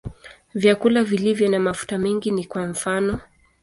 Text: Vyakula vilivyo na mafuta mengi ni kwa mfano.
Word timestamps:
Vyakula 0.55 1.03
vilivyo 1.03 1.49
na 1.49 1.59
mafuta 1.59 1.97
mengi 1.97 2.31
ni 2.31 2.45
kwa 2.45 2.67
mfano. 2.67 3.19